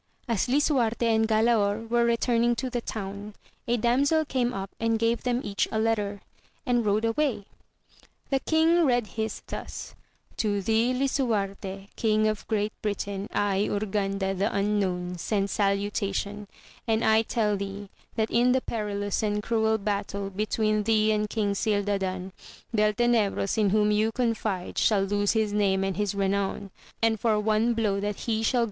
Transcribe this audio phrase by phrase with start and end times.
[0.27, 3.35] As Lisuarte and Galaor were returning to the town,
[3.67, 6.21] a damsel came up and gave them each a letter,
[6.65, 7.45] and rode away.
[8.31, 9.93] The king read his thus:
[10.37, 16.47] To thee Lisuarte, King of Great Britain, I, Urganda, the Unknown, send salutation,
[16.87, 21.53] and I tell thee that in the perilous and cruel battle between thee and King
[21.53, 22.31] Cildadan,
[22.75, 26.71] Beltenebros, in whom you confide, shall lose his name and his renown,
[27.03, 28.59] and for one blow that he shall AMADIS OF GAUL.